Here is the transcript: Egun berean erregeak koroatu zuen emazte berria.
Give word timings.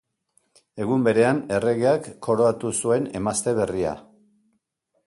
Egun 0.85 1.03
berean 1.07 1.43
erregeak 1.57 2.09
koroatu 2.29 2.73
zuen 2.81 3.07
emazte 3.21 3.57
berria. 3.63 3.95